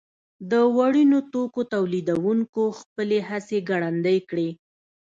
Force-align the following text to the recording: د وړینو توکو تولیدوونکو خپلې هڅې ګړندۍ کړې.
د 0.51 0.53
وړینو 0.77 1.19
توکو 1.31 1.61
تولیدوونکو 1.73 2.63
خپلې 2.79 3.17
هڅې 3.29 3.57
ګړندۍ 3.69 4.19
کړې. 4.29 4.49